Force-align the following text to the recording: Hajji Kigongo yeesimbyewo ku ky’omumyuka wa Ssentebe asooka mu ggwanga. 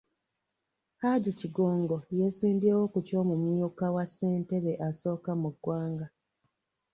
Hajji 1.01 1.31
Kigongo 1.39 1.95
yeesimbyewo 2.17 2.85
ku 2.93 2.99
ky’omumyuka 3.07 3.85
wa 3.95 4.03
Ssentebe 4.09 4.73
asooka 4.87 5.31
mu 5.41 5.49
ggwanga. 5.55 6.05